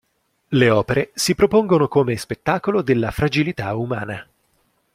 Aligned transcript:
Le 0.47 0.69
opere 0.71 1.11
“si 1.13 1.35
propongono 1.35 1.87
come 1.87 2.17
spettacolo 2.17 2.81
della 2.81 3.11
fragilità 3.11 3.75
umana. 3.75 4.27